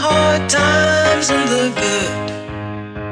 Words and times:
hard 0.00 0.48
times 0.48 1.30
and 1.30 1.46
the 1.54 1.66
good. 1.80 2.12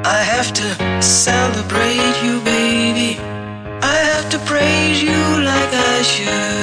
I 0.05 0.19
have 0.33 0.51
to 0.59 0.67
celebrate 1.01 2.15
you, 2.23 2.41
baby. 2.41 3.11
I 3.93 3.97
have 4.11 4.27
to 4.33 4.39
praise 4.39 5.01
you 5.03 5.19
like 5.49 5.71
I 5.73 6.01
should. 6.01 6.58